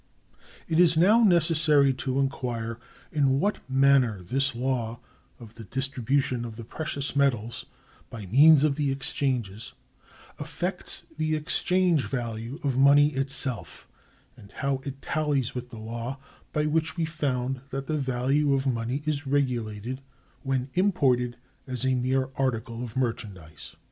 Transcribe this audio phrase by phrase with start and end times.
[0.67, 2.79] It is now necessary to inquire
[3.11, 4.99] in what manner this law
[5.39, 7.67] of the distribution of the precious metals
[8.09, 9.73] by means of the exchanges
[10.39, 13.87] affects the exchange value of money itself;
[14.35, 16.17] and how it tallies with the law
[16.51, 20.01] by which we found that the value of money is regulated
[20.41, 21.37] when imported
[21.67, 23.75] as a mere article of merchandise.